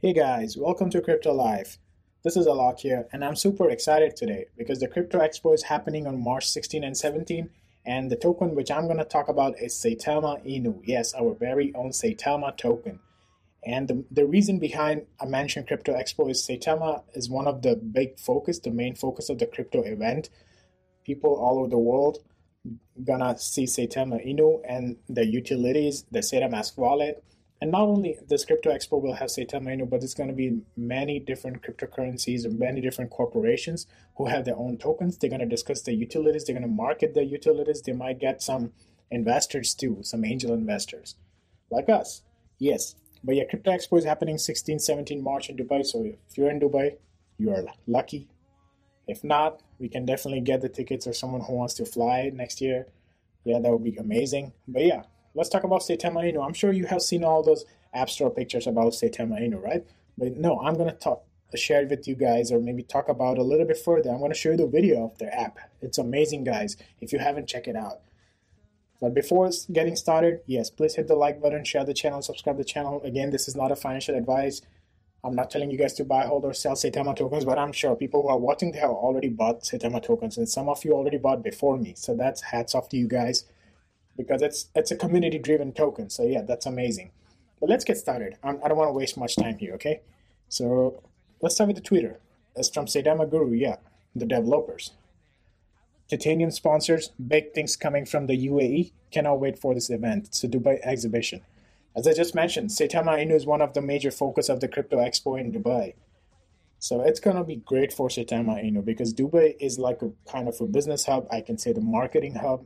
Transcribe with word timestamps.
Hey 0.00 0.12
guys, 0.12 0.56
welcome 0.56 0.90
to 0.90 1.00
Crypto 1.00 1.32
Life. 1.32 1.76
This 2.22 2.36
is 2.36 2.46
Alok 2.46 2.78
here, 2.78 3.08
and 3.12 3.24
I'm 3.24 3.34
super 3.34 3.68
excited 3.68 4.14
today 4.14 4.46
because 4.56 4.78
the 4.78 4.86
Crypto 4.86 5.18
Expo 5.18 5.52
is 5.52 5.64
happening 5.64 6.06
on 6.06 6.22
March 6.22 6.48
16 6.48 6.84
and 6.84 6.96
17, 6.96 7.50
and 7.84 8.08
the 8.08 8.14
token 8.14 8.54
which 8.54 8.70
I'm 8.70 8.84
going 8.84 8.98
to 8.98 9.04
talk 9.04 9.28
about 9.28 9.60
is 9.60 9.74
Saitama 9.74 10.46
Inu. 10.46 10.82
Yes, 10.84 11.14
our 11.14 11.34
very 11.34 11.74
own 11.74 11.90
Saitama 11.90 12.56
token. 12.56 13.00
And 13.66 13.88
the, 13.88 14.04
the 14.12 14.24
reason 14.24 14.60
behind 14.60 15.06
I 15.20 15.26
mentioned 15.26 15.66
Crypto 15.66 15.92
Expo 15.94 16.30
is 16.30 16.46
Saitama 16.48 17.02
is 17.14 17.28
one 17.28 17.48
of 17.48 17.62
the 17.62 17.74
big 17.74 18.20
focus, 18.20 18.60
the 18.60 18.70
main 18.70 18.94
focus 18.94 19.28
of 19.28 19.40
the 19.40 19.46
crypto 19.46 19.82
event. 19.82 20.30
People 21.04 21.34
all 21.34 21.58
over 21.58 21.70
the 21.70 21.76
world 21.76 22.18
gonna 23.02 23.36
see 23.36 23.64
Saitama 23.64 24.24
Inu 24.24 24.60
and 24.64 24.96
the 25.08 25.26
utilities, 25.26 26.04
the 26.12 26.20
SaitaMask 26.20 26.76
wallet, 26.76 27.24
and 27.60 27.72
not 27.72 27.82
only 27.82 28.16
this 28.28 28.44
crypto 28.44 28.70
expo 28.70 29.00
will 29.00 29.14
have 29.14 29.28
Saitama 29.28 29.76
Inu, 29.76 29.90
but 29.90 30.02
it's 30.02 30.14
going 30.14 30.28
to 30.28 30.34
be 30.34 30.60
many 30.76 31.18
different 31.18 31.62
cryptocurrencies 31.62 32.44
and 32.44 32.58
many 32.58 32.80
different 32.80 33.10
corporations 33.10 33.86
who 34.16 34.26
have 34.26 34.44
their 34.44 34.56
own 34.56 34.78
tokens. 34.78 35.18
They're 35.18 35.30
going 35.30 35.40
to 35.40 35.46
discuss 35.46 35.82
the 35.82 35.92
utilities. 35.92 36.44
They're 36.44 36.54
going 36.54 36.62
to 36.62 36.68
market 36.68 37.14
the 37.14 37.24
utilities. 37.24 37.82
They 37.82 37.92
might 37.92 38.20
get 38.20 38.42
some 38.42 38.72
investors 39.10 39.74
too, 39.74 39.98
some 40.02 40.24
angel 40.24 40.52
investors 40.54 41.16
like 41.70 41.88
us. 41.88 42.22
Yes. 42.58 42.94
But 43.24 43.34
yeah, 43.34 43.44
Crypto 43.44 43.72
Expo 43.72 43.98
is 43.98 44.04
happening 44.04 44.38
16, 44.38 44.78
17 44.78 45.22
March 45.22 45.50
in 45.50 45.56
Dubai. 45.56 45.84
So 45.84 46.04
if 46.04 46.38
you're 46.38 46.50
in 46.50 46.60
Dubai, 46.60 46.96
you 47.38 47.50
are 47.50 47.64
lucky. 47.86 48.28
If 49.08 49.24
not, 49.24 49.62
we 49.78 49.88
can 49.88 50.04
definitely 50.04 50.42
get 50.42 50.60
the 50.60 50.68
tickets 50.68 51.06
or 51.06 51.12
someone 51.12 51.40
who 51.40 51.54
wants 51.54 51.74
to 51.74 51.86
fly 51.86 52.30
next 52.32 52.60
year. 52.60 52.86
Yeah, 53.44 53.58
that 53.58 53.70
would 53.70 53.84
be 53.84 53.96
amazing. 53.96 54.52
But 54.68 54.84
yeah, 54.84 55.02
let's 55.34 55.48
talk 55.48 55.64
about 55.64 55.80
Saitama 55.80 56.22
Inu. 56.24 56.44
I'm 56.44 56.54
sure 56.54 56.72
you 56.72 56.86
have 56.86 57.02
seen 57.02 57.24
all 57.24 57.42
those 57.42 57.64
App 57.94 58.10
Store 58.10 58.30
pictures 58.30 58.66
about 58.66 58.92
Saitama 58.92 59.40
Inu, 59.40 59.62
right? 59.62 59.84
But 60.16 60.36
no, 60.36 60.60
I'm 60.60 60.74
going 60.74 60.90
to 60.90 60.96
talk 60.96 61.24
uh, 61.52 61.56
share 61.56 61.82
it 61.82 61.88
with 61.88 62.06
you 62.06 62.14
guys 62.14 62.52
or 62.52 62.60
maybe 62.60 62.82
talk 62.82 63.08
about 63.08 63.38
a 63.38 63.42
little 63.42 63.66
bit 63.66 63.78
further. 63.78 64.10
I'm 64.10 64.18
going 64.18 64.30
to 64.30 64.36
show 64.36 64.50
you 64.50 64.56
the 64.56 64.66
video 64.66 65.04
of 65.04 65.18
their 65.18 65.34
app. 65.34 65.58
It's 65.80 65.98
amazing, 65.98 66.44
guys. 66.44 66.76
If 67.00 67.12
you 67.12 67.18
haven't, 67.18 67.48
checked 67.48 67.68
it 67.68 67.76
out. 67.76 68.00
But 69.00 69.14
before 69.14 69.48
getting 69.72 69.96
started, 69.96 70.40
yes, 70.46 70.70
please 70.70 70.96
hit 70.96 71.06
the 71.06 71.14
like 71.14 71.40
button, 71.40 71.64
share 71.64 71.84
the 71.84 71.94
channel, 71.94 72.20
subscribe 72.20 72.58
the 72.58 72.64
channel. 72.64 73.00
Again, 73.02 73.30
this 73.30 73.46
is 73.48 73.54
not 73.54 73.70
a 73.70 73.76
financial 73.76 74.16
advice. 74.16 74.60
I'm 75.24 75.34
not 75.34 75.50
telling 75.50 75.70
you 75.70 75.78
guys 75.78 75.94
to 75.94 76.04
buy, 76.04 76.26
hold, 76.26 76.44
or 76.44 76.52
sell 76.52 76.74
Saitama 76.74 77.16
tokens, 77.16 77.44
but 77.44 77.58
I'm 77.58 77.72
sure 77.72 77.94
people 77.96 78.22
who 78.22 78.28
are 78.28 78.38
watching 78.38 78.72
have 78.74 78.90
already 78.90 79.28
bought 79.28 79.62
Saitama 79.62 80.02
tokens, 80.02 80.36
and 80.36 80.48
some 80.48 80.68
of 80.68 80.84
you 80.84 80.92
already 80.92 81.18
bought 81.18 81.42
before 81.42 81.76
me. 81.76 81.94
So 81.96 82.14
that's 82.14 82.40
hats 82.40 82.74
off 82.74 82.88
to 82.90 82.96
you 82.96 83.08
guys 83.08 83.44
because 84.18 84.42
it's 84.42 84.68
it's 84.74 84.90
a 84.90 84.96
community 84.96 85.38
driven 85.38 85.72
token. 85.72 86.10
So 86.10 86.24
yeah, 86.24 86.42
that's 86.42 86.66
amazing. 86.66 87.10
But 87.60 87.70
let's 87.70 87.84
get 87.84 87.96
started. 87.96 88.36
I'm, 88.42 88.56
I 88.56 88.64
do 88.64 88.68
not 88.68 88.76
want 88.76 88.88
to 88.88 88.92
waste 88.92 89.16
much 89.16 89.36
time 89.36 89.56
here. 89.56 89.72
Okay, 89.74 90.00
so 90.48 91.02
let's 91.40 91.54
start 91.54 91.68
with 91.68 91.76
the 91.76 91.82
Twitter. 91.82 92.18
It's 92.54 92.68
from 92.68 92.86
Saitama 92.86 93.30
Guru. 93.30 93.52
Yeah, 93.52 93.76
the 94.14 94.26
developers. 94.26 94.90
Titanium 96.10 96.50
sponsors, 96.50 97.10
big 97.34 97.52
things 97.52 97.76
coming 97.76 98.04
from 98.04 98.26
the 98.26 98.48
UAE. 98.48 98.92
Cannot 99.10 99.40
wait 99.40 99.58
for 99.58 99.74
this 99.74 99.90
event. 99.90 100.26
It's 100.28 100.42
a 100.44 100.48
Dubai 100.48 100.80
exhibition. 100.82 101.42
As 101.94 102.06
I 102.06 102.14
just 102.14 102.34
mentioned, 102.34 102.70
Saitama 102.70 103.18
Inu 103.18 103.34
is 103.34 103.46
one 103.46 103.60
of 103.60 103.74
the 103.74 103.82
major 103.82 104.10
focus 104.10 104.48
of 104.48 104.60
the 104.60 104.68
crypto 104.68 104.98
expo 104.98 105.38
in 105.38 105.52
Dubai. 105.52 105.94
So 106.78 107.02
it's 107.02 107.20
gonna 107.20 107.44
be 107.44 107.56
great 107.56 107.92
for 107.92 108.08
Saitama 108.08 108.64
Inu 108.64 108.84
because 108.84 109.12
Dubai 109.12 109.56
is 109.60 109.78
like 109.78 110.00
a 110.02 110.10
kind 110.30 110.48
of 110.48 110.60
a 110.60 110.66
business 110.66 111.04
hub. 111.06 111.26
I 111.30 111.40
can 111.40 111.58
say 111.58 111.72
the 111.72 111.80
marketing 111.80 112.36
hub, 112.36 112.64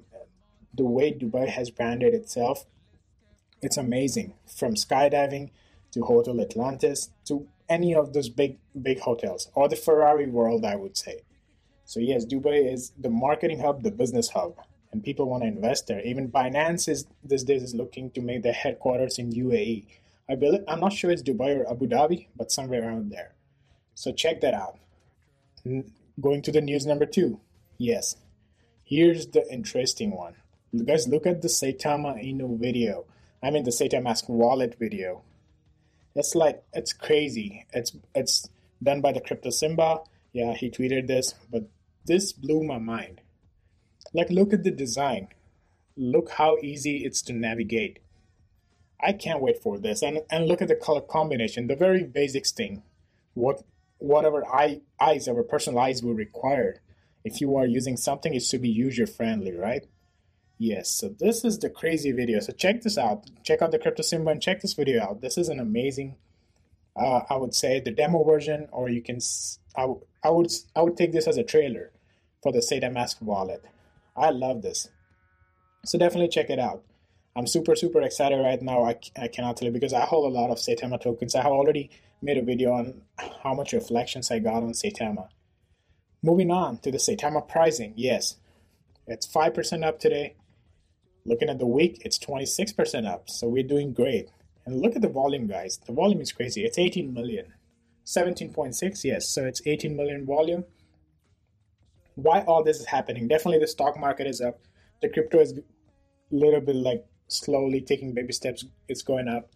the 0.75 0.85
way 0.85 1.13
Dubai 1.13 1.49
has 1.49 1.71
branded 1.71 2.15
itself, 2.15 2.67
it's 3.61 3.77
amazing. 3.77 4.35
From 4.47 4.75
skydiving 4.75 5.51
to 5.93 6.03
Hotel 6.03 6.41
Atlantis 6.41 7.11
to 7.27 7.47
any 7.69 7.95
of 7.95 8.13
those 8.13 8.29
big 8.29 8.59
big 8.81 9.01
hotels 9.01 9.49
or 9.55 9.69
the 9.69 9.77
Ferrari 9.77 10.27
world, 10.27 10.65
I 10.65 10.77
would 10.77 10.97
say. 10.97 11.23
So 11.85 12.01
yes, 12.01 12.25
Dubai 12.25 12.73
is 12.73 12.93
the 12.99 13.11
marketing 13.11 13.61
hub, 13.61 13.83
the 13.83 13.91
business 13.91 14.31
hub, 14.31 14.57
and 14.93 15.03
people 15.05 15.29
want 15.29 15.43
to 15.43 15.49
invest 15.49 15.87
there. 15.87 16.01
Even 16.01 16.31
Binance 16.31 16.89
is 16.89 17.07
these 17.25 17.45
days 17.45 17.63
is 17.63 17.75
looking 17.75 18.11
to 18.13 18.21
make 18.21 18.43
their 18.43 18.53
headquarters 18.53 19.19
in 19.19 19.33
UAE. 19.33 19.87
I 20.29 20.35
believe 20.35 20.65
I'm 20.69 20.81
not 20.81 20.93
sure 20.93 21.11
it's 21.11 21.23
Dubai 21.23 21.59
or 21.59 21.71
Abu 21.71 21.87
Dhabi, 21.87 22.29
but 22.37 22.53
somewhere 22.53 22.89
around 22.89 23.11
there. 23.11 23.35
So 23.95 24.13
check 24.13 24.41
that 24.41 24.55
out. 24.55 24.79
Going 26.21 26.43
to 26.43 26.53
the 26.53 26.61
news 26.61 26.87
number 26.87 27.07
two. 27.07 27.41
Yes, 27.79 28.17
here's 28.85 29.29
the 29.29 29.47
interesting 29.53 30.11
one 30.17 30.37
guys 30.81 31.07
look 31.07 31.27
at 31.27 31.43
the 31.43 31.49
Saitama 31.49 32.17
Inu 32.23 32.59
video. 32.59 33.05
I 33.43 33.51
mean 33.51 33.65
the 33.65 33.71
SaitaMask 33.71 34.29
wallet 34.29 34.77
video. 34.79 35.23
It's 36.15 36.35
like 36.35 36.63
it's 36.73 36.93
crazy. 36.93 37.67
It's 37.73 37.93
it's 38.15 38.49
done 38.83 39.01
by 39.01 39.13
the 39.13 39.21
Crypto 39.21 39.51
Simba. 39.51 40.01
Yeah, 40.33 40.55
he 40.55 40.71
tweeted 40.71 41.07
this, 41.07 41.35
but 41.51 41.69
this 42.07 42.33
blew 42.33 42.63
my 42.63 42.79
mind. 42.79 43.21
Like 44.15 44.31
look 44.31 44.53
at 44.53 44.65
the 44.65 44.71
design. 44.71 45.29
Look 45.97 46.31
how 46.31 46.57
easy 46.63 47.05
it's 47.05 47.21
to 47.23 47.33
navigate. 47.33 47.99
I 49.01 49.13
can't 49.13 49.43
wait 49.43 49.63
for 49.63 49.79
this. 49.79 50.03
And 50.03 50.21
and 50.31 50.47
look 50.47 50.63
at 50.63 50.69
the 50.69 50.77
color 50.77 51.03
combination, 51.03 51.67
the 51.67 51.77
very 51.77 52.05
basics 52.05 52.53
thing. 52.53 52.83
What 53.35 53.63
whatever 53.99 54.45
eye, 54.47 54.81
eyes 55.01 55.29
our 55.29 55.43
personal 55.43 55.81
eyes 55.81 56.03
will 56.03 56.15
require. 56.15 56.81
If 57.25 57.41
you 57.41 57.57
are 57.57 57.67
using 57.67 57.97
something, 57.97 58.35
it 58.35 58.43
should 58.43 58.63
be 58.63 58.69
user 58.69 59.07
friendly, 59.07 59.53
right? 59.53 59.87
Yes, 60.65 60.91
so 60.91 61.09
this 61.09 61.45
is 61.45 61.59
the 61.59 61.69
crazy 61.69 62.13
video. 62.13 62.39
So 62.39 62.53
check 62.53 62.83
this 62.83 62.97
out. 62.97 63.29
Check 63.43 63.63
out 63.63 63.73
the 63.73 63.81
Crypto 63.81 64.05
Simba 64.05 64.31
and 64.31 64.41
check 64.41 64.61
this 64.61 64.75
video 64.75 65.03
out. 65.03 65.21
This 65.21 65.37
is 65.37 65.49
an 65.49 65.59
amazing, 65.59 66.15
uh, 66.95 67.23
I 67.29 67.35
would 67.35 67.53
say, 67.53 67.81
the 67.81 67.91
demo 67.91 68.23
version, 68.23 68.69
or 68.71 68.89
you 68.89 69.03
can, 69.03 69.19
I, 69.75 69.87
would, 69.87 70.53
I 70.77 70.83
would 70.83 70.97
take 70.97 71.11
this 71.11 71.27
as 71.27 71.37
a 71.37 71.43
trailer 71.43 71.91
for 72.45 72.53
the 72.53 72.61
SaitaMask 72.61 73.21
wallet. 73.23 73.65
I 74.17 74.31
love 74.31 74.63
this. 74.63 74.89
So 75.85 75.99
definitely 75.99 76.29
check 76.29 76.49
it 76.49 76.61
out. 76.61 76.85
I'm 77.35 77.49
super, 77.49 77.75
super 77.75 78.01
excited 78.01 78.37
right 78.37 78.63
now. 78.63 78.85
I, 78.85 79.01
I 79.21 79.27
cannot 79.27 79.57
tell 79.57 79.67
you 79.67 79.73
because 79.73 79.93
I 79.93 80.05
hold 80.05 80.33
a 80.33 80.39
lot 80.39 80.51
of 80.51 80.59
Saitama 80.59 81.03
tokens. 81.03 81.35
I 81.35 81.43
have 81.43 81.51
already 81.51 81.91
made 82.23 82.39
a 82.39 82.43
video 82.43 82.71
on 82.71 83.03
how 83.43 83.53
much 83.53 83.73
reflections 83.73 84.31
I 84.31 84.39
got 84.39 84.63
on 84.63 84.75
Saitama. 84.75 85.27
Moving 86.23 86.53
on 86.53 86.79
to 86.83 86.93
the 86.93 86.99
Saitama 86.99 87.49
pricing. 87.49 87.95
Yes, 87.97 88.37
it's 89.09 89.27
5% 89.27 89.85
up 89.85 89.99
today. 89.99 90.37
Looking 91.25 91.49
at 91.49 91.59
the 91.59 91.67
week, 91.67 92.03
it's 92.05 92.19
26% 92.19 93.07
up. 93.07 93.31
So 93.31 93.49
we're 93.49 93.63
doing 93.63 93.93
great. 93.93 94.29
And 94.67 94.81
look 94.81 94.97
at 94.97 95.03
the 95.03 95.09
volume, 95.09 95.47
guys. 95.47 95.79
The 95.87 95.93
volume 95.93 96.21
is 96.21 96.33
crazy. 96.33 96.65
It's 96.65 96.79
18 96.79 97.13
million. 97.13 97.55
17.6, 98.05 99.05
yes. 99.05 99.29
So 99.29 99.45
it's 99.45 99.63
18 99.65 99.97
million 99.97 100.27
volume. 100.27 100.65
Why 102.15 102.43
all 102.43 102.63
this 102.63 102.81
is 102.81 102.87
happening? 102.87 103.29
Definitely 103.29 103.61
the 103.61 103.69
stock 103.69 103.99
market 103.99 104.27
is 104.27 104.41
up. 104.41 104.61
The 105.01 105.09
crypto 105.09 105.41
is 105.41 105.53
a 105.53 105.63
little 106.31 106.61
bit 106.61 106.77
like 106.77 107.05
slowly 107.29 107.81
taking 107.81 108.13
baby 108.13 108.33
steps. 108.33 108.65
It's 108.89 109.03
going 109.03 109.29
up. 109.29 109.51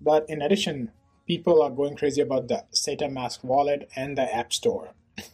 But 0.00 0.28
in 0.28 0.42
addition, 0.42 0.90
people 1.26 1.62
are 1.62 1.70
going 1.70 1.96
crazy 1.96 2.20
about 2.20 2.48
the 2.48 2.64
SaitaMask 2.74 3.44
wallet 3.44 3.88
and 3.94 4.16
the 4.16 4.34
App 4.34 4.52
Store. 4.52 4.94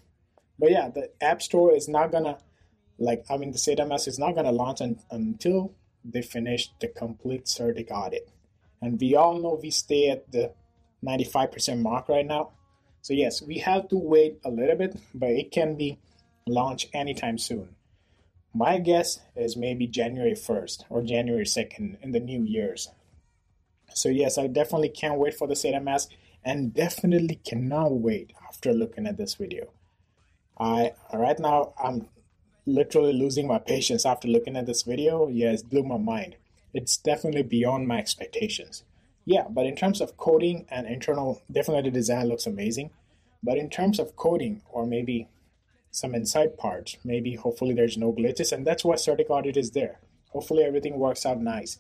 But 0.61 0.73
yeah, 0.73 0.89
the 0.89 1.11
App 1.21 1.41
Store 1.41 1.73
is 1.73 1.89
not 1.89 2.11
gonna 2.11 2.39
like 2.99 3.25
I 3.31 3.37
mean 3.37 3.53
the 3.53 3.59
SaitaMask 3.59 4.09
is 4.09 4.19
not 4.19 4.33
going 4.35 4.47
to 4.47 4.53
launch 4.53 4.81
un- 4.81 5.01
until 5.11 5.73
they 6.05 6.23
finish 6.23 6.71
the 6.81 6.89
complete 6.89 7.45
CertiK 7.45 7.91
audit. 7.91 8.29
And 8.81 9.01
we 9.01 9.15
all 9.15 9.39
know 9.41 9.59
we 9.61 9.71
stay 9.71 10.11
at 10.11 10.31
the 10.31 10.53
95% 11.05 11.81
mark 11.81 12.09
right 12.09 12.27
now. 12.27 12.51
So 13.03 13.15
yes, 13.15 13.43
we 13.43 13.59
have 13.59 13.89
to 13.89 13.97
wait 13.97 14.39
a 14.45 14.51
little 14.51 14.77
bit, 14.77 14.97
but 15.15 15.31
it 15.31 15.51
can 15.51 15.77
be 15.77 15.99
launched 16.47 16.89
anytime 16.93 17.39
soon. 17.39 17.75
My 18.55 18.79
guess 18.79 19.21
is 19.37 19.57
maybe 19.57 19.87
January 19.87 20.33
1st 20.33 20.85
or 20.89 21.03
January 21.03 21.45
2nd 21.45 22.03
in 22.03 22.13
the 22.13 22.21
new 22.21 22.43
years. 22.43 22.89
So 23.95 24.09
yes, 24.09 24.39
I 24.39 24.47
definitely 24.47 24.89
can't 24.89 25.19
wait 25.19 25.35
for 25.35 25.47
the 25.47 25.55
SaitaMask 25.55 26.09
and 26.45 26.73
definitely 26.73 27.41
cannot 27.45 27.93
wait 27.93 28.33
after 28.47 28.73
looking 28.73 29.07
at 29.07 29.17
this 29.17 29.35
video. 29.35 29.69
I 30.59 30.93
right 31.13 31.39
now 31.39 31.73
I'm 31.83 32.09
literally 32.69 33.13
losing 33.13 33.47
my 33.47 33.59
patience 33.59 34.05
after 34.05 34.29
looking 34.29 34.57
at 34.57 34.67
this 34.67 34.83
video. 34.83 35.29
Yeah, 35.29 35.53
it 35.53 35.69
blew 35.69 35.83
my 35.83 35.97
mind. 35.97 36.37
It's 36.75 36.97
definitely 36.97 37.43
beyond 37.43 37.89
my 37.89 37.99
expectations. 37.99 38.85
Yeah, 39.25 39.47
but 39.49 39.67
in 39.67 39.75
terms 39.75 40.01
of 40.01 40.17
coding 40.17 40.67
and 40.71 40.87
internal, 40.87 41.43
definitely 41.51 41.91
the 41.91 41.95
design 41.95 42.29
looks 42.29 42.47
amazing. 42.47 42.91
But 43.43 43.59
in 43.59 43.71
terms 43.71 43.99
of 43.99 44.17
coding 44.17 44.63
or 44.71 44.87
maybe 44.87 45.29
some 45.91 46.15
inside 46.15 46.59
parts, 46.59 46.97
maybe 47.05 47.35
hopefully 47.35 47.75
there's 47.75 47.97
no 47.97 48.13
glitches, 48.13 48.53
and 48.53 48.67
that's 48.67 48.85
why 48.85 48.97
CertiK 48.97 49.31
Audit 49.31 49.57
is 49.57 49.71
there. 49.71 49.99
Hopefully 50.31 50.63
everything 50.63 50.99
works 50.99 51.25
out 51.25 51.41
nice. 51.41 51.79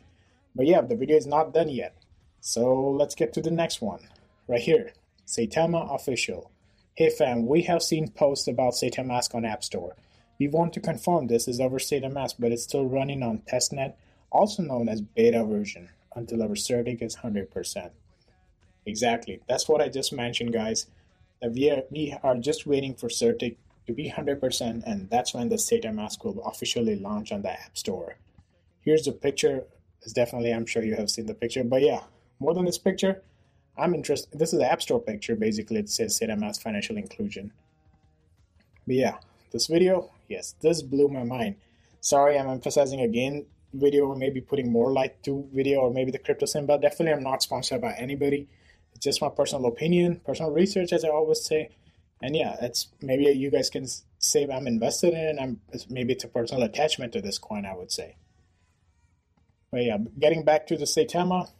But 0.54 0.66
yeah, 0.66 0.80
the 0.80 0.96
video 0.96 1.16
is 1.16 1.26
not 1.26 1.52
done 1.52 1.68
yet. 1.68 1.94
So 2.40 2.90
let's 2.90 3.14
get 3.14 3.32
to 3.34 3.42
the 3.42 3.50
next 3.50 3.82
one. 3.82 4.08
Right 4.46 4.60
here, 4.60 4.92
Saitama 5.26 5.94
Official. 5.94 6.50
Hey 6.94 7.10
fam, 7.10 7.46
we 7.46 7.62
have 7.62 7.82
seen 7.82 8.08
posts 8.08 8.48
about 8.48 8.72
SaitaMask 8.72 9.34
on 9.34 9.44
App 9.44 9.62
Store. 9.62 9.94
We 10.38 10.48
want 10.48 10.72
to 10.74 10.80
confirm 10.80 11.26
this 11.26 11.48
is 11.48 11.60
our 11.60 11.70
SaitaMask, 11.70 12.34
but 12.38 12.52
it's 12.52 12.62
still 12.62 12.86
running 12.86 13.22
on 13.22 13.42
testnet, 13.50 13.94
also 14.30 14.62
known 14.62 14.88
as 14.88 15.00
beta 15.00 15.44
version, 15.44 15.88
until 16.14 16.42
our 16.42 16.50
CertiK 16.50 17.02
is 17.02 17.16
100%. 17.16 17.90
Exactly. 18.86 19.40
That's 19.48 19.68
what 19.68 19.80
I 19.80 19.88
just 19.88 20.12
mentioned, 20.12 20.52
guys. 20.52 20.86
That 21.42 21.52
we 21.52 21.70
are 21.70 21.82
we 21.90 22.16
are 22.22 22.36
just 22.36 22.66
waiting 22.66 22.94
for 22.94 23.08
CertiK 23.08 23.56
to 23.86 23.92
be 23.92 24.10
100%, 24.10 24.82
and 24.86 25.10
that's 25.10 25.34
when 25.34 25.48
the 25.48 25.56
SaitaMask 25.56 26.24
will 26.24 26.42
officially 26.44 26.96
launch 26.96 27.32
on 27.32 27.42
the 27.42 27.50
App 27.50 27.76
Store. 27.76 28.16
Here's 28.80 29.04
the 29.04 29.12
picture. 29.12 29.64
It's 30.02 30.12
definitely, 30.12 30.52
I'm 30.52 30.66
sure 30.66 30.82
you 30.84 30.94
have 30.96 31.10
seen 31.10 31.26
the 31.26 31.34
picture, 31.34 31.64
but 31.64 31.82
yeah, 31.82 32.02
more 32.38 32.54
than 32.54 32.64
this 32.64 32.78
picture, 32.78 33.22
I'm 33.76 33.94
interested. 33.94 34.38
This 34.38 34.52
is 34.52 34.58
the 34.58 34.70
App 34.70 34.82
Store 34.82 35.00
picture. 35.00 35.36
Basically, 35.36 35.78
it 35.78 35.90
says 35.90 36.18
SaitaMask 36.18 36.62
Financial 36.62 36.96
Inclusion. 36.96 37.52
But 38.86 38.96
yeah, 38.96 39.16
this 39.52 39.66
video, 39.66 40.10
yes, 40.28 40.54
this 40.60 40.82
blew 40.82 41.08
my 41.08 41.24
mind. 41.24 41.56
Sorry, 42.00 42.38
I'm 42.38 42.48
emphasizing 42.48 43.00
again 43.00 43.46
video 43.72 44.06
or 44.06 44.16
maybe 44.16 44.40
putting 44.40 44.72
more 44.72 44.92
light 44.92 45.22
to 45.24 45.48
video 45.52 45.80
or 45.80 45.92
maybe 45.92 46.10
the 46.10 46.18
crypto 46.18 46.46
sim, 46.46 46.66
but 46.66 46.80
definitely 46.80 47.12
I'm 47.12 47.22
not 47.22 47.42
sponsored 47.42 47.80
by 47.80 47.92
anybody. 47.94 48.48
It's 48.92 49.04
just 49.04 49.20
my 49.20 49.28
personal 49.28 49.66
opinion, 49.66 50.20
personal 50.24 50.50
research, 50.50 50.92
as 50.92 51.04
I 51.04 51.08
always 51.08 51.44
say. 51.44 51.70
And 52.22 52.34
yeah, 52.34 52.56
it's 52.60 52.88
maybe 53.00 53.24
you 53.24 53.50
guys 53.50 53.70
can 53.70 53.86
say 54.18 54.48
I'm 54.48 54.66
invested 54.66 55.14
in 55.14 55.20
it. 55.20 55.36
I'm 55.40 55.60
maybe 55.88 56.14
it's 56.14 56.24
a 56.24 56.28
personal 56.28 56.64
attachment 56.64 57.12
to 57.12 57.20
this 57.20 57.38
coin, 57.38 57.66
I 57.66 57.76
would 57.76 57.92
say. 57.92 58.16
But 59.70 59.84
yeah, 59.84 59.98
getting 60.18 60.44
back 60.44 60.66
to 60.68 60.76
the 60.76 60.84
Saitama, 60.84 61.50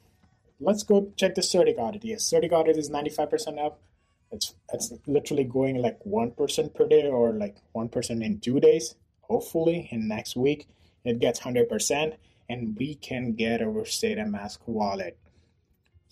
let's 0.61 0.83
go 0.83 1.13
check 1.17 1.35
the 1.35 1.43
CertiK 1.43 1.79
audit. 1.79 2.05
Yes, 2.05 2.29
CertiK 2.29 2.53
audit 2.53 2.77
is 2.77 2.91
95% 2.91 3.65
up. 3.65 3.81
It's 4.31 4.55
it's 4.73 4.93
literally 5.07 5.45
going 5.45 5.77
like 5.77 5.99
one 6.05 6.33
person 6.33 6.71
per 6.71 6.87
day 6.87 7.07
or 7.07 7.33
like 7.33 7.57
one 7.73 7.89
person 7.89 8.23
in 8.23 8.41
two 8.41 8.61
days. 8.61 8.95
Hopefully, 9.23 9.89
in 9.91 10.09
next 10.09 10.37
week 10.37 10.67
it 11.05 11.19
gets 11.19 11.41
hundred 11.41 11.69
percent, 11.69 12.15
and 12.49 12.77
we 12.79 12.95
can 12.95 13.33
get 13.33 13.63
our 13.63 13.85
SaitaMask 13.85 14.59
wallet. 14.67 15.17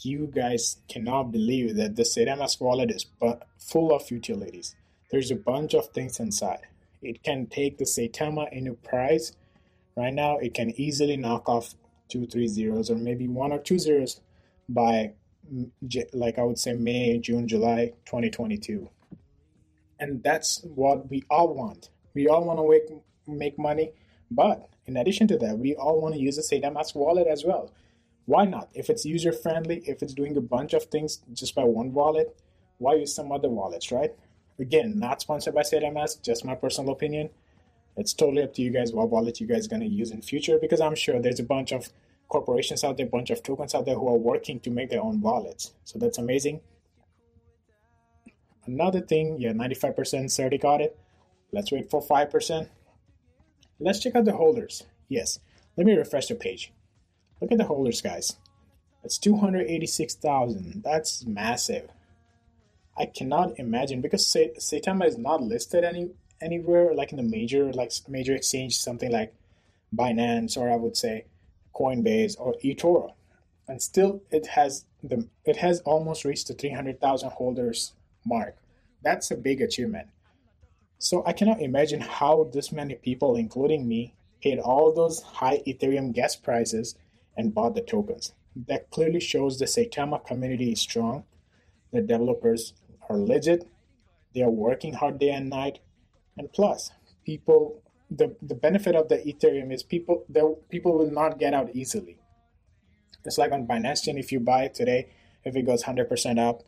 You 0.00 0.30
guys 0.34 0.78
cannot 0.88 1.32
believe 1.32 1.76
that 1.76 1.96
the 1.96 2.02
SaitaMask 2.02 2.60
wallet 2.60 2.90
is 2.90 3.06
full 3.58 3.94
of 3.94 4.10
utilities. 4.10 4.74
There's 5.10 5.30
a 5.30 5.36
bunch 5.36 5.74
of 5.74 5.88
things 5.88 6.20
inside. 6.20 6.66
It 7.02 7.22
can 7.22 7.46
take 7.46 7.78
the 7.78 7.84
Saitama 7.84 8.52
Inu 8.54 8.82
price. 8.82 9.32
Right 9.96 10.12
now, 10.12 10.38
it 10.38 10.54
can 10.54 10.78
easily 10.78 11.16
knock 11.16 11.48
off 11.48 11.74
two, 12.08 12.26
three 12.26 12.48
zeros, 12.48 12.90
or 12.90 12.96
maybe 12.96 13.28
one 13.28 13.52
or 13.52 13.58
two 13.58 13.78
zeros 13.78 14.20
by 14.68 15.12
like 16.12 16.38
I 16.38 16.42
would 16.42 16.58
say 16.58 16.74
May, 16.74 17.18
June, 17.18 17.48
July 17.48 17.92
2022. 18.06 18.88
And 19.98 20.22
that's 20.22 20.62
what 20.62 21.10
we 21.10 21.22
all 21.30 21.54
want. 21.54 21.90
We 22.14 22.28
all 22.28 22.44
want 22.44 22.58
to 22.58 23.02
make, 23.30 23.58
money, 23.58 23.92
but 24.30 24.68
in 24.86 24.96
addition 24.96 25.28
to 25.28 25.38
that, 25.38 25.58
we 25.58 25.74
all 25.74 26.00
want 26.00 26.14
to 26.14 26.20
use 26.20 26.36
the 26.36 26.42
SaitaMask 26.42 26.94
wallet 26.94 27.26
as 27.26 27.44
well. 27.44 27.72
Why 28.26 28.44
not? 28.44 28.68
If 28.74 28.90
it's 28.90 29.04
user 29.04 29.32
friendly, 29.32 29.82
if 29.86 30.02
it's 30.02 30.14
doing 30.14 30.36
a 30.36 30.40
bunch 30.40 30.74
of 30.74 30.84
things 30.84 31.20
just 31.32 31.54
by 31.54 31.64
one 31.64 31.92
wallet, 31.92 32.36
why 32.78 32.94
use 32.94 33.14
some 33.14 33.32
other 33.32 33.48
wallets, 33.48 33.90
right? 33.92 34.12
Again, 34.58 34.98
not 34.98 35.20
sponsored 35.20 35.54
by 35.54 35.62
SaitaMask, 35.62 36.22
just 36.22 36.44
my 36.44 36.54
personal 36.54 36.92
opinion. 36.92 37.30
It's 37.96 38.12
totally 38.12 38.42
up 38.42 38.54
to 38.54 38.62
you 38.62 38.70
guys 38.70 38.92
what 38.92 39.10
wallet 39.10 39.40
you 39.40 39.46
guys 39.46 39.66
are 39.66 39.70
going 39.70 39.80
to 39.80 39.88
use 39.88 40.10
in 40.10 40.22
future 40.22 40.58
because 40.60 40.80
I'm 40.80 40.94
sure 40.94 41.20
there's 41.20 41.40
a 41.40 41.44
bunch 41.44 41.72
of 41.72 41.88
corporations 42.28 42.84
out 42.84 42.96
there, 42.96 43.06
a 43.06 43.08
bunch 43.08 43.30
of 43.30 43.42
tokens 43.42 43.74
out 43.74 43.86
there 43.86 43.94
who 43.94 44.08
are 44.08 44.18
working 44.18 44.60
to 44.60 44.70
make 44.70 44.90
their 44.90 45.02
own 45.02 45.20
wallets. 45.20 45.72
So 45.84 45.98
that's 45.98 46.18
amazing. 46.18 46.60
Another 48.66 49.00
thing, 49.00 49.36
yeah, 49.40 49.52
95% 49.52 49.94
CertiK 49.94 50.64
audit. 50.64 50.98
Let's 51.52 51.70
wait 51.70 51.88
for 51.88 52.02
5%. 52.02 52.68
Let's 53.78 54.00
check 54.00 54.16
out 54.16 54.24
the 54.24 54.32
holders. 54.32 54.84
Yes, 55.08 55.38
let 55.76 55.86
me 55.86 55.94
refresh 55.94 56.26
the 56.26 56.34
page. 56.34 56.72
Look 57.40 57.52
at 57.52 57.58
the 57.58 57.64
holders, 57.64 58.00
guys. 58.00 58.36
It's 59.04 59.18
286,000. 59.18 60.82
That's 60.82 61.24
massive. 61.24 61.90
I 62.98 63.06
cannot 63.06 63.58
imagine 63.58 64.00
because 64.00 64.26
Saitama 64.26 65.06
is 65.06 65.18
not 65.18 65.42
listed 65.42 65.84
any 65.84 66.10
anywhere 66.40 66.94
like 66.94 67.12
in 67.12 67.16
the 67.16 67.22
major 67.22 67.72
like 67.72 67.92
major 68.08 68.34
exchange, 68.34 68.78
something 68.78 69.12
like 69.12 69.34
Binance 69.94 70.56
or 70.56 70.70
I 70.70 70.76
would 70.76 70.96
say 70.96 71.26
Coinbase, 71.78 72.36
or 72.38 72.54
eToro, 72.64 73.12
and 73.68 73.82
still 73.82 74.22
it 74.30 74.46
has 74.46 74.86
the 75.02 75.28
it 75.44 75.56
has 75.56 75.80
almost 75.80 76.24
reached 76.24 76.48
the 76.48 76.54
300,000 76.54 77.30
holders 77.30 77.92
mark. 78.24 78.56
That's 79.02 79.30
a 79.30 79.36
big 79.36 79.60
achievement. 79.60 80.08
So 80.98 81.22
I 81.26 81.32
cannot 81.32 81.60
imagine 81.60 82.00
how 82.00 82.50
this 82.52 82.72
many 82.72 82.94
people, 82.94 83.36
including 83.36 83.86
me, 83.86 84.14
paid 84.42 84.58
all 84.58 84.92
those 84.92 85.22
high 85.22 85.62
Ethereum 85.66 86.12
gas 86.12 86.34
prices 86.36 86.96
and 87.36 87.54
bought 87.54 87.74
the 87.74 87.82
tokens. 87.82 88.32
That 88.68 88.90
clearly 88.90 89.20
shows 89.20 89.58
the 89.58 89.66
Saitama 89.66 90.24
community 90.24 90.72
is 90.72 90.80
strong. 90.80 91.24
The 91.92 92.00
developers 92.00 92.72
are 93.08 93.18
legit. 93.18 93.68
They 94.34 94.42
are 94.42 94.50
working 94.50 94.94
hard 94.94 95.18
day 95.18 95.30
and 95.30 95.50
night. 95.50 95.80
And 96.38 96.52
plus, 96.52 96.90
people 97.24 97.82
the, 98.10 98.36
the 98.40 98.54
benefit 98.54 98.94
of 98.94 99.08
the 99.08 99.16
Ethereum 99.16 99.72
is 99.72 99.82
people 99.82 100.24
the 100.28 100.56
people 100.68 100.96
will 100.96 101.10
not 101.10 101.38
get 101.38 101.54
out 101.54 101.70
easily. 101.74 102.18
It's 103.24 103.38
like 103.38 103.52
on 103.52 103.66
Binance 103.66 104.04
Chain, 104.04 104.18
if 104.18 104.30
you 104.30 104.38
buy 104.38 104.64
it 104.64 104.74
today, 104.74 105.08
if 105.44 105.56
it 105.56 105.62
goes 105.62 105.82
100% 105.82 106.38
up, 106.38 106.62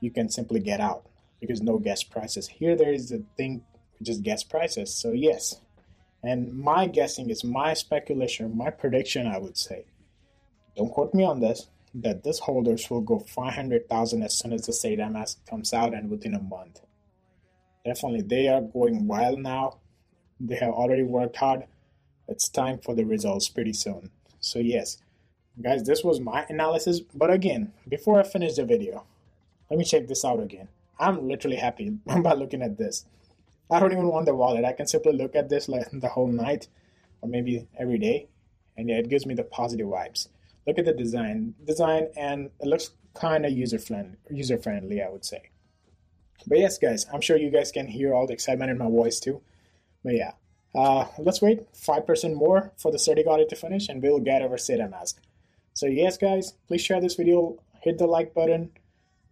you 0.00 0.10
can 0.10 0.28
simply 0.28 0.60
get 0.60 0.80
out 0.80 1.06
because 1.40 1.60
no 1.60 1.78
gas 1.78 2.04
prices. 2.04 2.46
Here, 2.46 2.76
there 2.76 2.92
is 2.92 3.10
a 3.10 3.18
thing 3.36 3.64
just 4.02 4.22
gas 4.22 4.44
prices. 4.44 4.94
So, 4.94 5.12
yes. 5.12 5.60
And 6.22 6.56
my 6.56 6.86
guessing 6.86 7.30
is 7.30 7.44
my 7.44 7.74
speculation, 7.74 8.56
my 8.56 8.70
prediction, 8.70 9.26
I 9.26 9.38
would 9.38 9.56
say. 9.58 9.86
Don't 10.76 10.90
quote 10.90 11.14
me 11.14 11.24
on 11.24 11.40
this, 11.40 11.68
that 11.94 12.24
this 12.24 12.40
holders 12.40 12.88
will 12.90 13.00
go 13.00 13.18
500,000 13.18 14.22
as 14.22 14.38
soon 14.38 14.52
as 14.52 14.66
the 14.66 14.72
SaitaMask 14.72 15.36
comes 15.48 15.72
out 15.72 15.94
and 15.94 16.10
within 16.10 16.34
a 16.34 16.42
month. 16.42 16.80
Definitely, 17.84 18.22
they 18.22 18.48
are 18.48 18.62
going 18.62 19.06
wild 19.06 19.38
now 19.38 19.80
they 20.44 20.56
have 20.56 20.72
already 20.72 21.02
worked 21.02 21.36
hard. 21.36 21.64
It's 22.28 22.48
time 22.48 22.78
for 22.78 22.94
the 22.94 23.04
results 23.04 23.48
pretty 23.48 23.72
soon. 23.72 24.10
So, 24.40 24.58
yes, 24.58 24.98
guys, 25.60 25.84
this 25.84 26.04
was 26.04 26.20
my 26.20 26.44
analysis. 26.48 27.00
But 27.00 27.30
again, 27.30 27.72
before 27.88 28.20
I 28.20 28.24
finish 28.24 28.54
the 28.54 28.64
video, 28.64 29.04
let 29.70 29.78
me 29.78 29.84
check 29.84 30.06
this 30.06 30.24
out 30.24 30.40
again. 30.40 30.68
I'm 30.98 31.26
literally 31.26 31.56
happy 31.56 31.90
by 32.06 32.34
looking 32.34 32.62
at 32.62 32.78
this. 32.78 33.06
I 33.70 33.80
don't 33.80 33.92
even 33.92 34.08
want 34.08 34.26
the 34.26 34.34
wallet. 34.34 34.64
I 34.64 34.72
can 34.72 34.86
simply 34.86 35.14
look 35.14 35.34
at 35.34 35.48
this 35.48 35.68
like 35.68 35.88
the 35.92 36.08
whole 36.08 36.28
night 36.28 36.68
or 37.22 37.28
maybe 37.28 37.66
every 37.78 37.98
day. 37.98 38.28
And 38.76 38.88
yeah, 38.88 38.96
it 38.96 39.08
gives 39.08 39.26
me 39.26 39.34
the 39.34 39.44
positive 39.44 39.86
vibes. 39.86 40.28
Look 40.66 40.78
at 40.78 40.84
the 40.84 40.92
design. 40.92 41.54
Design 41.64 42.08
and 42.16 42.50
it 42.60 42.66
looks 42.66 42.90
kind 43.14 43.46
of 43.46 43.52
user 43.52 43.78
friendly 43.78 44.16
user 44.30 44.58
friendly, 44.58 45.02
I 45.02 45.08
would 45.08 45.24
say. 45.24 45.50
But 46.46 46.58
yes, 46.58 46.78
guys, 46.78 47.06
I'm 47.12 47.20
sure 47.20 47.36
you 47.36 47.50
guys 47.50 47.72
can 47.72 47.86
hear 47.86 48.12
all 48.12 48.26
the 48.26 48.32
excitement 48.32 48.70
in 48.70 48.78
my 48.78 48.88
voice 48.88 49.20
too. 49.20 49.40
But 50.04 50.14
yeah, 50.14 50.32
uh, 50.74 51.06
let's 51.18 51.40
wait 51.40 51.72
5% 51.72 52.34
more 52.34 52.72
for 52.76 52.90
the 52.90 52.98
CertiK 52.98 53.26
audit 53.26 53.48
to 53.50 53.56
finish 53.56 53.88
and 53.88 54.02
we'll 54.02 54.18
get 54.18 54.42
our 54.42 54.56
SaitaMask. 54.56 55.14
So 55.74 55.86
yes, 55.86 56.16
guys, 56.16 56.54
please 56.66 56.82
share 56.82 57.00
this 57.00 57.14
video, 57.14 57.58
hit 57.82 57.98
the 57.98 58.06
like 58.06 58.34
button. 58.34 58.70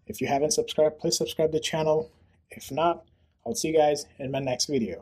If 0.07 0.21
you 0.21 0.27
haven't 0.27 0.53
subscribed, 0.53 0.99
please 0.99 1.17
subscribe 1.17 1.53
the 1.53 1.61
channel. 1.61 2.11
If 2.51 2.71
not, 2.71 3.05
I'll 3.47 3.55
see 3.55 3.69
you 3.69 3.77
guys 3.77 4.07
in 4.19 4.31
my 4.31 4.41
next 4.41 4.67
video. 4.67 5.01